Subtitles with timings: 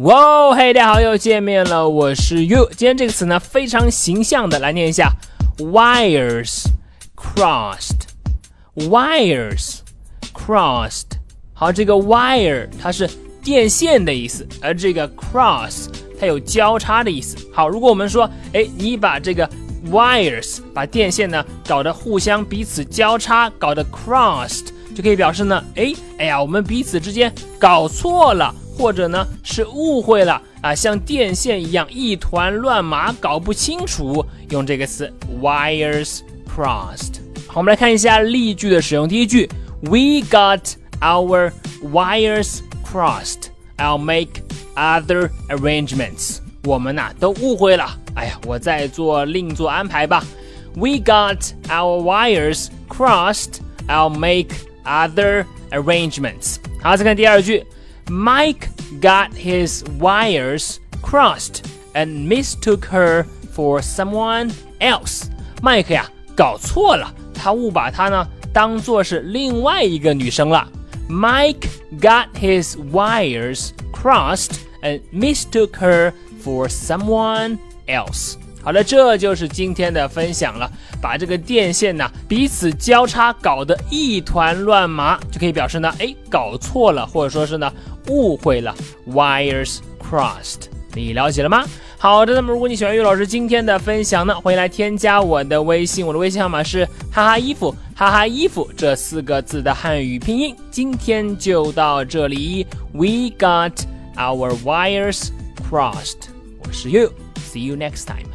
[0.00, 2.66] 哇，嘿，大家好，又见面了，我是 you。
[2.70, 5.12] 今天这个词呢，非常形象的来念一下
[5.58, 6.62] ：wires
[7.14, 9.80] crossed，wires
[10.32, 11.08] crossed。
[11.52, 13.06] 好，这个 wire 它是
[13.42, 17.36] 电线的意思，而这个 cross 它有交叉的意思。
[17.52, 18.24] 好，如果我们说，
[18.54, 19.46] 哎，你把这个
[19.90, 28.54] wires 把电线呢搞得互相彼此交叉，搞得 crossed，就可以表示呢，哎，哎呀，我们彼此之间搞错了。
[28.77, 35.11] 或者呢是误会了啊，像电线一样一团乱麻，搞不清楚，用这个词
[35.41, 37.15] wires crossed。
[37.47, 39.07] 好，我们来看一下例句的使用。
[39.07, 39.49] 第一句，
[39.81, 40.61] We got
[40.99, 41.51] our
[41.83, 43.49] wires crossed.
[43.77, 44.41] I'll make
[44.75, 46.39] other arrangements.
[46.63, 50.23] 我们呐都误会了，哎呀，我再做另做安排吧。
[50.75, 53.61] We got our wires crossed.
[53.87, 54.49] I'll make
[54.83, 56.57] other arrangements.
[56.81, 57.65] 好，再看第二句。
[58.07, 58.69] Mike
[59.01, 65.25] got his wires crossed and mistook her for someone else.
[65.61, 70.67] Mike 呀，搞错了，他误把她呢当做是另外一个女生了。
[71.09, 71.67] Mike
[71.99, 76.13] got his wires crossed and mistook her
[76.43, 78.35] for someone else.
[78.61, 80.69] 好了，这就是今天的分享了。
[81.01, 87.71] 把这个电线呢彼此交叉，搞得一团乱麻，就可以表示呢，哎，搞错了，或者说是呢
[88.08, 88.74] 误会了。
[89.08, 91.64] Wires crossed，你了解了吗？
[91.98, 100.56] 好的，那么如果你喜欢岳老师今天的分享呢，欢迎来添加我的微信，我的微信号码是哈哈衣服哈哈衣服这四个字的汉语拼音。
[100.70, 103.72] 今天就到这里，We got
[104.16, 105.28] our wires
[105.70, 106.28] crossed。
[106.64, 108.31] 我是 You，See you next time。